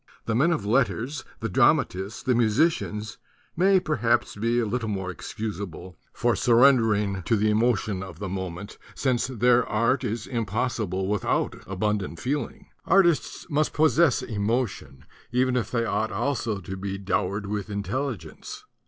The 0.25 0.33
men 0.33 0.51
of 0.51 0.65
letters, 0.65 1.23
the 1.41 1.47
drama 1.47 1.85
tists, 1.85 2.23
the 2.23 2.33
musicians, 2.33 3.19
may 3.55 3.79
perhaps 3.79 4.35
be 4.35 4.59
a 4.59 4.65
little 4.65 4.89
more 4.89 5.11
excusable 5.11 5.95
for 6.11 6.35
surrendering 6.35 7.21
to 7.25 7.35
the 7.35 7.51
emotion 7.51 8.01
of 8.01 8.17
the 8.17 8.27
moment, 8.27 8.79
since 8.95 9.27
their 9.27 9.63
art 9.67 10.03
is 10.03 10.25
impossible 10.25 11.07
without 11.07 11.57
abundant 11.67 12.19
feeling. 12.19 12.65
Artists 12.83 13.45
must 13.47 13.73
possess 13.73 14.23
emotion, 14.23 15.05
even 15.31 15.55
if 15.55 15.69
they 15.69 15.85
ought 15.85 16.11
also 16.11 16.59
to 16.61 16.75
be 16.75 16.97
dowered 16.97 17.45
with 17.45 17.69
intelligence. 17.69 18.63